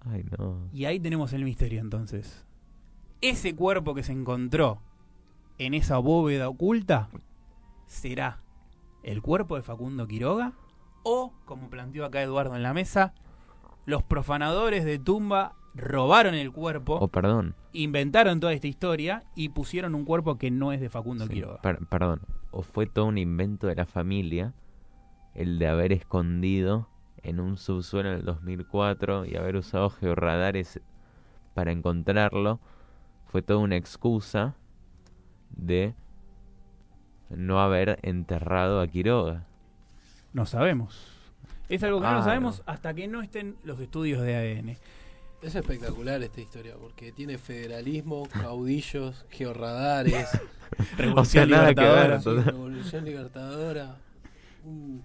Ay, 0.00 0.24
no. 0.38 0.68
Y 0.72 0.84
ahí 0.84 0.98
tenemos 1.00 1.32
el 1.32 1.44
misterio 1.44 1.80
entonces. 1.80 2.44
Ese 3.20 3.54
cuerpo 3.54 3.94
que 3.94 4.02
se 4.02 4.12
encontró 4.12 4.80
en 5.58 5.74
esa 5.74 5.98
bóveda 5.98 6.48
oculta 6.48 7.08
será 7.86 8.40
el 9.02 9.22
cuerpo 9.22 9.56
de 9.56 9.62
Facundo 9.62 10.06
Quiroga 10.06 10.52
o, 11.02 11.32
como 11.44 11.70
planteó 11.70 12.04
acá 12.04 12.20
Eduardo 12.22 12.56
en 12.56 12.62
la 12.62 12.74
mesa, 12.74 13.14
los 13.84 14.02
profanadores 14.02 14.84
de 14.84 14.98
tumba 14.98 15.54
robaron 15.74 16.34
el 16.34 16.50
cuerpo. 16.52 16.98
Oh, 17.00 17.08
perdón. 17.08 17.54
inventaron 17.72 18.40
toda 18.40 18.52
esta 18.54 18.66
historia 18.66 19.22
y 19.36 19.50
pusieron 19.50 19.94
un 19.94 20.04
cuerpo 20.04 20.38
que 20.38 20.50
no 20.50 20.72
es 20.72 20.80
de 20.80 20.88
Facundo 20.88 21.26
Sí, 21.26 21.34
Quiroga. 21.34 21.60
per- 21.60 21.86
perdón. 21.86 22.22
O 22.50 22.62
fue 22.62 22.86
todo 22.86 23.04
un 23.06 23.18
invento 23.18 23.66
de 23.66 23.74
la 23.76 23.84
familia 23.86 24.54
el 25.34 25.58
de 25.58 25.68
haber 25.68 25.92
escondido 25.92 26.88
en 27.22 27.38
un 27.40 27.58
subsuelo 27.58 28.08
en 28.10 28.16
el 28.16 28.24
2004 28.24 29.26
y 29.26 29.36
haber 29.36 29.56
usado 29.56 29.90
georradares 29.90 30.80
para 31.54 31.70
encontrarlo 31.72 32.58
fue 33.26 33.42
toda 33.42 33.58
una 33.60 33.76
excusa 33.76 34.54
de 35.50 35.94
no 37.30 37.60
haber 37.60 37.98
enterrado 38.02 38.80
a 38.80 38.86
Quiroga. 38.86 39.44
No 40.32 40.46
sabemos. 40.46 41.12
Es 41.68 41.82
algo 41.82 41.98
que 41.98 42.04
no 42.06 42.10
Ah, 42.12 42.16
lo 42.18 42.22
sabemos 42.22 42.62
no. 42.66 42.72
hasta 42.72 42.94
que 42.94 43.08
no 43.08 43.22
estén 43.22 43.56
los 43.64 43.80
estudios 43.80 44.22
de 44.22 44.36
ADN. 44.36 44.76
Es 45.42 45.54
espectacular 45.54 46.22
esta 46.22 46.40
historia 46.40 46.74
porque 46.80 47.12
tiene 47.12 47.38
federalismo, 47.38 48.28
caudillos, 48.32 49.24
georradares, 49.30 50.28
O 51.16 51.24
sea, 51.24 51.46
nada 51.46 51.74
que 51.74 51.80
ver. 51.80 52.20
sí, 52.20 52.30
revolución 52.30 53.04
libertadora. 53.04 53.96
Un- 54.64 55.02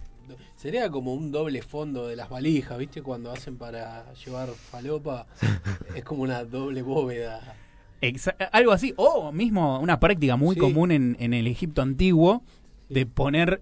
sería 0.56 0.90
como 0.90 1.13
un 1.13 1.32
doble 1.32 1.62
fondo 1.62 2.08
de 2.08 2.16
las 2.16 2.30
valijas, 2.30 2.78
¿viste? 2.78 3.01
Cuando 3.01 3.32
hacen 3.32 3.58
para 3.58 4.12
llevar 4.13 4.50
falopa, 4.50 5.28
es 5.96 6.04
como 6.04 6.24
una 6.24 6.44
doble 6.46 6.82
bóveda. 6.82 7.56
Exa- 8.01 8.36
algo 8.51 8.72
así, 8.72 8.93
o 8.98 9.31
mismo 9.31 9.79
una 9.79 10.00
práctica 10.00 10.36
muy 10.36 10.55
Sí. 10.55 10.60
común 10.60 10.91
en, 10.91 11.15
en 11.20 11.34
el 11.34 11.46
Egipto 11.48 11.81
antiguo 11.81 12.43
de 12.89 13.05
poner 13.05 13.62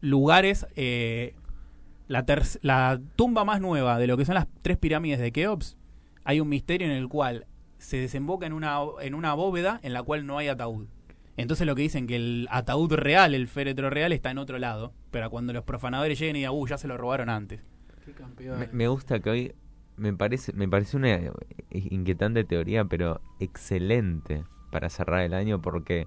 lugares, 0.00 0.66
eh, 0.76 1.34
la, 2.06 2.24
ter- 2.26 2.42
la 2.62 3.00
tumba 3.16 3.44
más 3.44 3.60
nueva 3.60 3.98
de 3.98 4.06
lo 4.06 4.16
que 4.16 4.24
son 4.24 4.34
las 4.34 4.46
tres 4.62 4.76
pirámides 4.76 5.18
de 5.20 5.32
Keops, 5.32 5.76
hay 6.24 6.40
un 6.40 6.48
misterio 6.48 6.86
en 6.86 6.92
el 6.92 7.08
cual 7.08 7.46
se 7.78 7.96
desemboca 7.96 8.46
en 8.46 8.52
una, 8.52 8.78
en 9.00 9.14
una 9.14 9.34
bóveda 9.34 9.80
en 9.82 9.92
la 9.92 10.02
cual 10.02 10.26
no 10.26 10.38
hay 10.38 10.48
ataúd. 10.48 10.86
Entonces 11.36 11.66
lo 11.66 11.74
que 11.74 11.82
dicen 11.82 12.06
que 12.06 12.16
el 12.16 12.48
ataúd 12.50 12.92
real, 12.92 13.34
el 13.34 13.46
féretro 13.48 13.90
real, 13.90 14.12
está 14.12 14.30
en 14.30 14.38
otro 14.38 14.58
lado, 14.58 14.92
pero 15.10 15.30
cuando 15.30 15.52
los 15.52 15.62
profanadores 15.64 16.18
lleguen 16.18 16.36
y 16.36 16.40
digan, 16.40 16.52
uh, 16.54 16.66
ya 16.66 16.76
se 16.78 16.88
lo 16.88 16.96
robaron 16.96 17.28
antes. 17.30 17.60
Qué 18.04 18.12
campeón. 18.12 18.58
Me, 18.58 18.66
me 18.72 18.88
gusta 18.88 19.20
que 19.20 19.30
hoy 19.30 19.52
me 19.98 20.12
parece 20.14 20.52
me 20.52 20.68
parece 20.68 20.96
una 20.96 21.10
eh, 21.16 21.32
inquietante 21.70 22.44
teoría, 22.44 22.84
pero 22.84 23.20
excelente 23.40 24.44
para 24.70 24.88
cerrar 24.90 25.22
el 25.22 25.34
año 25.34 25.60
porque 25.60 26.06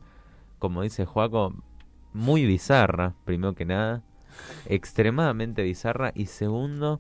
como 0.60 0.84
dice 0.84 1.06
Joaco, 1.06 1.54
muy 2.14 2.46
bizarra, 2.46 3.16
primero 3.26 3.56
que 3.56 3.66
nada, 3.66 4.04
extremadamente 4.68 5.64
bizarra 5.64 6.12
y 6.16 6.28
segundo, 6.28 7.00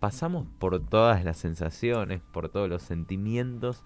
pasamos 0.00 0.46
por 0.58 0.80
todas 0.84 1.24
las 1.24 1.36
sensaciones, 1.38 2.22
por 2.32 2.48
todos 2.48 2.68
los 2.68 2.82
sentimientos. 2.82 3.82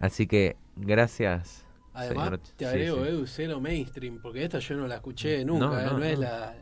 Así 0.00 0.26
que 0.26 0.56
gracias. 0.76 1.64
Además, 1.94 2.28
señor- 2.28 2.40
te 2.56 2.66
agrego, 2.66 3.04
sí. 3.04 3.10
Edu, 3.10 3.26
cero 3.26 3.60
mainstream, 3.60 4.18
porque 4.20 4.44
esta 4.44 4.58
yo 4.58 4.76
no 4.76 4.86
la 4.86 4.96
escuché 4.96 5.44
nunca, 5.44 5.66
No, 5.66 5.80
¿eh? 5.80 5.84
no, 5.84 5.98
no, 5.98 6.04
es 6.04 6.18
la, 6.18 6.54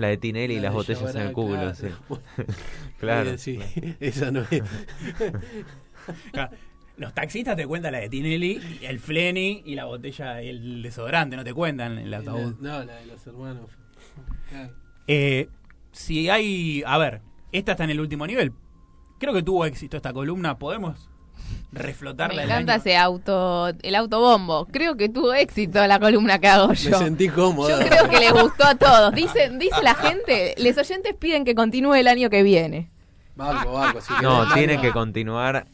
la- 0.00 0.08
de 0.08 0.16
Tinelli 0.16 0.54
y 0.54 0.56
la 0.56 0.62
las 0.64 0.72
botellas 0.74 1.14
en 1.14 1.22
el 1.22 1.32
claro. 1.32 1.74
sí. 1.74 1.86
Claro. 2.98 3.38
Sí, 3.38 3.58
esa 4.00 4.30
no 4.30 4.40
es. 4.50 4.62
Los 6.96 7.14
taxistas 7.14 7.56
te 7.56 7.66
cuentan 7.66 7.92
la 7.92 7.98
de 8.00 8.08
Tinelli, 8.10 8.60
el 8.82 9.00
Flenny 9.00 9.62
y 9.64 9.74
la 9.74 9.86
botella, 9.86 10.42
el 10.42 10.82
desodorante, 10.82 11.34
no 11.36 11.44
te 11.44 11.54
cuentan 11.54 11.98
el 11.98 12.12
ataúd. 12.12 12.56
No, 12.60 12.84
la 12.84 12.96
de 12.96 13.06
los 13.06 13.26
hermanos. 13.26 13.70
Claro. 14.50 14.74
Eh, 15.06 15.48
si 15.92 16.28
hay. 16.28 16.82
A 16.86 16.98
ver, 16.98 17.22
esta 17.52 17.72
está 17.72 17.84
en 17.84 17.90
el 17.90 18.00
último 18.00 18.26
nivel. 18.26 18.52
Creo 19.18 19.32
que 19.32 19.42
tuvo 19.42 19.64
éxito 19.64 19.96
esta 19.96 20.12
columna. 20.12 20.58
¿Podemos 20.58 21.09
reflotarla? 21.72 22.36
Me 22.36 22.42
el 22.44 22.50
encanta 22.50 22.72
año? 22.74 22.80
ese 22.80 22.96
auto, 22.96 23.68
el 23.82 23.94
autobombo. 23.94 24.66
Creo 24.70 24.96
que 24.96 25.08
tuvo 25.08 25.32
éxito 25.34 25.86
la 25.86 25.98
columna 26.00 26.38
que 26.38 26.48
hago 26.48 26.68
Me 26.68 26.74
yo. 26.74 26.98
sentí 26.98 27.28
cómodo. 27.28 27.68
Yo 27.70 27.78
creo 27.86 28.08
que 28.08 28.18
le 28.20 28.30
gustó 28.32 28.64
a 28.66 28.74
todos. 28.74 29.12
Dicen, 29.14 29.58
dice 29.58 29.82
la 29.82 29.94
gente, 29.94 30.54
los 30.58 30.76
oyentes 30.78 31.14
piden 31.18 31.44
que 31.44 31.54
continúe 31.54 31.94
el 31.94 32.08
año 32.08 32.30
que 32.30 32.42
viene. 32.42 32.90
Banco, 33.36 33.72
banco. 33.72 34.00
si 34.00 34.12
No, 34.22 34.52
tiene 34.54 34.80
que 34.80 34.90
continuar. 34.90 35.66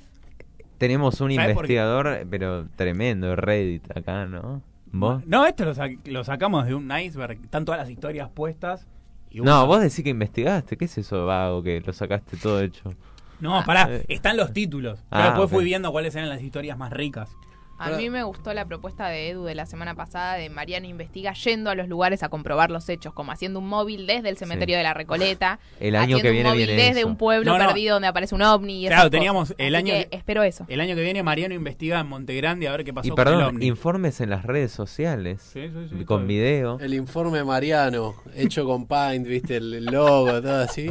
Tenemos 0.79 1.21
un 1.23 1.31
investigador, 1.31 2.27
pero 2.31 2.67
tremendo, 2.77 3.35
Reddit 3.35 3.97
acá, 3.97 4.27
¿no? 4.27 4.63
¿Vos? 4.93 5.23
No, 5.27 5.47
esto 5.47 5.65
lo, 5.65 5.75
sa- 5.75 5.89
lo 6.05 6.23
sacamos 6.25 6.67
de 6.67 6.75
un 6.75 6.91
iceberg. 6.97 7.39
Están 7.43 7.65
todas 7.65 7.81
las 7.81 7.91
historias 7.91 8.29
puestas. 8.29 8.87
y 9.31 9.41
No, 9.41 9.67
vos 9.67 9.81
decís 9.81 10.03
que 10.05 10.11
investigaste. 10.11 10.77
¿Qué 10.77 10.85
es 10.85 10.99
eso 10.99 11.25
vago 11.27 11.63
que 11.63 11.81
lo 11.81 11.93
sacaste 11.93 12.37
todo 12.37 12.61
hecho? 12.61 12.93
No, 13.41 13.63
pará, 13.65 13.89
Eh. 13.91 14.05
están 14.09 14.37
los 14.37 14.53
títulos. 14.53 15.01
Pero 15.11 15.23
Ah, 15.23 15.27
después 15.29 15.51
fui 15.51 15.65
viendo 15.65 15.93
cuáles 15.93 16.15
eran 16.15 16.29
las 16.29 16.43
historias 16.43 16.79
más 16.79 16.93
ricas. 16.93 17.31
A 17.79 17.87
Pero- 17.87 17.97
mí 17.99 18.11
me 18.11 18.23
gustó 18.23 18.55
la 18.55 18.65
propuesta 18.65 19.09
de 19.09 19.29
Edu 19.31 19.45
de 19.45 19.55
la 19.55 19.67
semana 19.67 19.95
pasada 19.95 20.35
de 20.35 20.49
Mariano 20.49 20.87
Investiga 20.87 21.33
yendo 21.35 21.69
a 21.71 21.75
los 21.75 21.89
lugares 21.89 22.23
a 22.23 22.29
comprobar 22.31 22.71
los 22.71 22.89
hechos, 22.89 23.13
como 23.13 23.33
haciendo 23.33 23.59
un 23.59 23.69
móvil 23.69 24.07
desde 24.07 24.29
el 24.31 24.37
cementerio 24.39 24.75
Sí. 24.75 24.79
de 24.79 24.83
la 24.83 24.95
Recoleta. 24.95 25.59
El 25.81 25.95
año 25.97 26.17
haciendo 26.17 26.23
que 26.23 26.31
viene 26.31 26.49
un 26.49 26.55
móvil 26.55 26.67
viene 26.69 26.83
desde 26.83 27.01
eso. 27.01 27.09
un 27.09 27.17
pueblo 27.17 27.53
No, 27.53 27.59
no. 27.59 27.67
perdido 27.69 27.95
donde 27.97 28.09
aparece 28.09 28.35
un 28.35 28.43
ovni. 28.43 28.85
Y 28.85 28.89
Claro, 28.89 29.11
teníamos 29.11 29.49
cosas. 29.51 29.57
el 29.59 29.75
Así 29.75 29.91
año 29.91 29.93
que 30.05 30.09
que- 30.09 30.17
espero 30.17 30.43
eso. 30.43 30.65
El 30.69 30.81
año 30.81 30.95
que 30.97 31.03
viene 31.03 31.23
Mariano 31.23 31.55
investiga 31.55 32.01
en 32.01 32.07
Montegrande 32.07 32.67
a 32.69 32.73
ver 32.73 32.85
qué 32.85 32.95
pasó 32.95 33.07
Y 33.09 33.11
con 33.11 33.19
el 33.21 33.25
perdón, 33.25 33.57
ovni. 33.57 33.67
informes 33.67 34.21
en 34.21 34.31
las 34.31 34.45
redes 34.45 34.73
sociales. 34.73 35.43
Sí, 35.43 35.69
sí, 35.69 35.89
sí, 35.99 36.05
con 36.05 36.27
video. 36.27 36.79
El 36.81 36.95
informe 36.95 37.45
Mariano, 37.45 38.15
hecho 38.35 38.65
con 38.65 38.87
Paint, 38.87 39.27
viste, 39.27 39.57
el, 39.57 39.75
el 39.75 39.85
logo, 39.87 40.41
todo 40.41 40.63
así. 40.63 40.89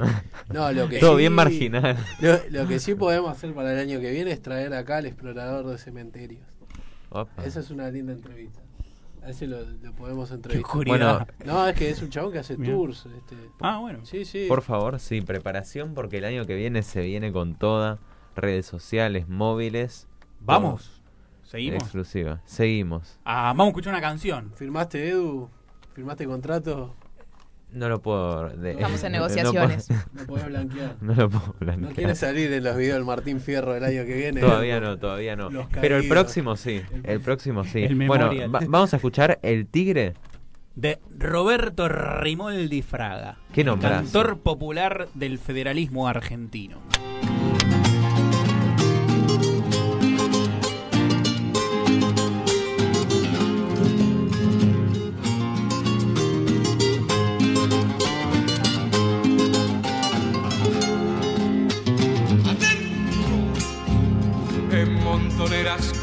No, 0.54 0.71
lo 0.71 0.88
que 0.88 1.00
Todo 1.00 1.13
sí- 1.13 1.17
bien 1.19 1.34
marginal. 1.34 1.98
Lo, 2.19 2.39
lo 2.50 2.67
que 2.67 2.80
sí 2.80 2.93
podemos 2.95 3.32
hacer 3.32 3.54
para 3.54 3.74
el 3.74 3.80
año 3.80 4.00
que 4.00 4.12
viene 4.12 4.32
es 4.32 4.41
traer 4.41 4.74
acá 4.74 4.98
al 4.98 5.06
explorador 5.08 5.65
de 5.67 5.78
cementerios. 5.78 6.43
Opa. 7.21 7.45
Esa 7.45 7.60
es 7.62 7.69
una 7.71 7.89
linda 7.89 8.13
entrevista. 8.13 8.62
A 9.23 9.30
ese 9.30 9.47
lo, 9.47 9.62
lo 9.62 9.91
podemos 9.93 10.30
entrevistar. 10.32 10.86
Bueno, 10.86 11.25
No, 11.45 11.67
es 11.67 11.75
que 11.75 11.89
es 11.89 12.01
un 12.01 12.10
chabón 12.10 12.32
que 12.34 12.39
hace 12.39 12.58
Mira. 12.58 12.73
tours. 12.73 13.06
Este. 13.08 13.36
Ah, 13.60 13.80
bueno. 13.80 14.06
Sí, 14.06 14.23
sí. 14.25 14.45
Por 14.47 14.62
favor, 14.62 14.99
sí, 14.99 15.21
preparación 15.21 15.93
porque 15.95 16.17
el 16.19 16.25
año 16.25 16.45
que 16.45 16.56
viene 16.56 16.84
se 16.84 17.01
viene 17.01 17.32
con 17.32 17.56
toda. 17.56 17.99
Redes 18.36 18.65
sociales, 18.65 19.30
móviles. 19.30 20.08
Vamos. 20.41 21.01
todo 21.41 21.49
Seguimos. 21.51 21.82
Exclusiva. 21.84 22.41
Seguimos. 22.45 23.17
Ah, 23.23 23.45
vamos 23.56 23.67
a 23.67 23.69
escuchar 23.69 23.93
una 23.93 24.01
canción. 24.01 24.51
¿Firmaste, 24.56 25.08
Edu? 25.10 25.49
¿Firmaste 25.93 26.25
contrato? 26.25 26.95
No 27.71 27.89
lo 27.89 28.01
puedo. 28.01 28.49
de- 28.49 28.71
Estamos 28.71 29.04
en 29.04 29.12
no- 29.12 29.17
no 29.19 29.28
negociaciones. 29.28 29.88
puedo- 29.88 29.99
No 30.13 30.25
podés 30.25 30.45
blanquear. 30.47 30.95
No, 31.01 31.13
lo 31.13 31.30
puedo 31.30 31.45
¿No 31.47 31.54
blanquear. 31.60 31.93
quieres 31.93 32.17
salir 32.19 32.51
en 32.54 32.63
los 32.63 32.78
videos 32.78 32.95
del 32.95 33.06
Martín 33.06 33.39
Fierro 33.41 33.73
del 33.73 33.84
año 33.84 34.06
que 34.06 34.13
viene? 34.15 34.39
Todavía 34.41 34.80
no, 34.80 34.97
todavía 34.97 35.36
no. 35.36 35.49
Pero 35.82 35.97
el 35.97 36.08
próximo 36.08 36.56
sí. 36.56 36.82
El 37.04 37.19
próximo 37.21 37.63
sí. 37.63 37.84
El 37.84 37.95
bueno, 38.08 38.30
va- 38.49 38.60
vamos 38.67 38.93
a 38.93 38.95
escuchar 38.97 39.39
El 39.41 39.67
Tigre. 39.67 40.13
De 40.75 40.99
Roberto 41.17 41.88
Rimoldi 41.88 42.82
Fraga. 42.82 43.38
¿Qué 43.54 43.63
nombrazo? 43.63 43.95
Cantor 44.04 44.39
popular 44.39 45.08
del 45.13 45.39
federalismo 45.39 46.08
argentino. 46.08 46.78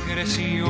Creció, 0.06 0.66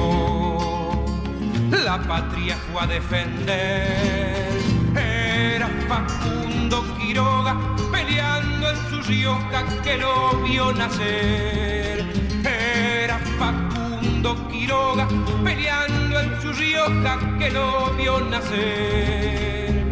la 1.84 2.00
patria 2.02 2.56
fue 2.56 2.82
a 2.82 2.86
defender. 2.86 4.60
Era 4.94 5.68
Facundo 5.88 6.84
Quiroga 6.98 7.56
peleando 7.90 8.70
en 8.70 8.76
su 8.90 9.02
Rioja 9.02 9.64
que 9.82 9.98
lo 9.98 10.42
vio 10.42 10.72
nacer. 10.72 12.06
Era 12.44 13.18
Facundo 13.38 14.48
Quiroga 14.48 15.08
peleando 15.44 16.20
en 16.20 16.40
su 16.40 16.52
Rioja 16.52 17.18
que 17.38 17.50
lo 17.50 17.90
vio 17.96 18.20
nacer. 18.20 19.84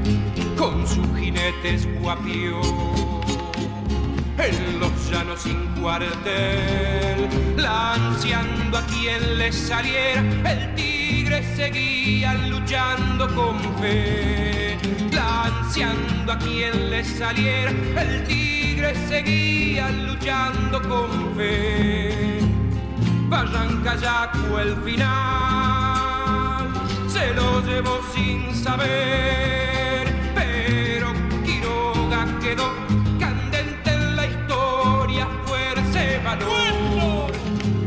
Con 0.56 0.86
sus 0.86 1.06
jinetes 1.18 1.88
guapió 2.00 2.60
en 4.42 4.80
los 4.80 5.10
llanos 5.10 5.40
sin 5.40 5.66
cuartel, 5.80 7.28
lanceando 7.56 8.78
a 8.78 8.86
quien 8.86 9.38
le 9.38 9.52
saliera, 9.52 10.22
el 10.50 10.74
tigre 10.74 11.42
seguía 11.56 12.34
luchando 12.34 13.28
con 13.34 13.58
fe, 13.80 14.78
lanceando 15.12 16.32
a 16.32 16.38
quien 16.38 16.90
le 16.90 17.04
saliera, 17.04 17.70
el 17.70 18.24
tigre 18.24 18.94
seguía 19.08 19.90
luchando 19.90 20.80
con 20.88 21.34
fe. 21.36 22.40
Barrancayacu 23.28 24.58
el 24.58 24.76
final 24.82 25.10
se 27.08 27.34
lo 27.34 27.60
llevó 27.64 28.00
sin 28.12 28.54
saber, 28.54 29.69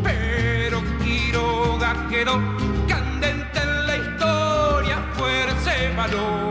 Pero 0.04 0.84
Quiroga 1.02 2.08
quedó 2.10 2.42
candente 2.88 3.60
en 3.60 3.88
la 3.88 3.96
historia, 3.98 4.98
fuerza 5.16 5.72
y 5.78 5.96
valor. 5.96 6.43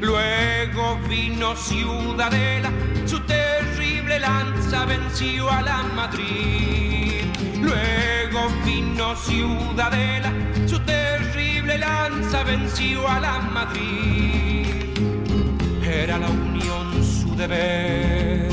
Luego 0.00 0.98
vino 1.08 1.54
Ciudadela, 1.56 2.70
su 3.06 3.20
terrible 3.20 4.18
lanza 4.18 4.84
venció 4.86 5.50
a 5.50 5.60
la 5.62 5.82
Madrid. 5.94 7.24
Luego 7.60 8.48
vino 8.64 9.14
Ciudadela, 9.16 10.32
su 10.66 10.78
terrible 10.80 11.78
lanza 11.78 12.42
venció 12.44 13.08
a 13.08 13.20
la 13.20 13.38
Madrid. 13.40 14.66
Era 15.82 16.18
la 16.18 16.28
unión 16.28 17.04
su 17.04 17.34
deber, 17.36 18.48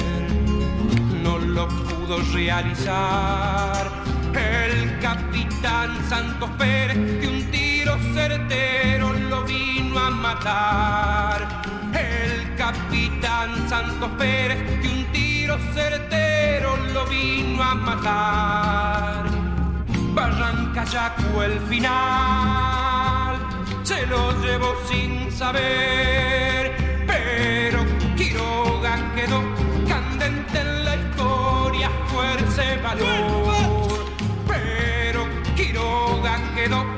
no 1.23 1.37
lo 1.37 1.67
pudo 1.67 2.21
realizar. 2.33 3.89
El 4.33 4.99
capitán 4.99 5.89
Santos 6.09 6.49
Pérez 6.57 6.97
de 7.21 7.27
un 7.27 7.51
tiro 7.51 7.97
certero 8.13 8.94
El 11.93 12.55
capitán 12.57 13.69
Santos 13.69 14.09
Pérez 14.17 14.59
de 14.81 14.89
un 14.89 15.05
tiro 15.13 15.57
certero 15.73 16.75
lo 16.93 17.05
vino 17.05 17.63
a 17.63 17.73
matar. 17.75 19.23
Barranca 20.13 20.83
Yacu 20.83 21.41
el 21.41 21.59
final 21.61 23.37
se 23.83 24.05
lo 24.07 24.31
llevó 24.41 24.75
sin 24.89 25.31
saber, 25.31 26.75
pero 27.07 27.79
Quiroga 28.17 28.97
quedó 29.15 29.41
candente 29.87 30.59
en 30.59 30.85
la 30.85 30.95
historia, 30.95 31.89
fuerza 32.07 32.61
y 32.73 32.81
valor. 32.81 34.05
Pero 34.47 35.25
Quiroga 35.55 36.37
quedó 36.55 36.94